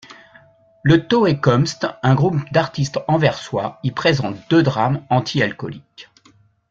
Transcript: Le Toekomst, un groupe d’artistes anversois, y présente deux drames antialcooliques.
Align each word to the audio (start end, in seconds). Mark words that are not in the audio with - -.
Le 0.81 1.05
Toekomst, 1.07 1.85
un 2.01 2.15
groupe 2.15 2.41
d’artistes 2.51 2.97
anversois, 3.07 3.77
y 3.83 3.91
présente 3.91 4.35
deux 4.49 4.63
drames 4.63 5.05
antialcooliques. 5.11 6.09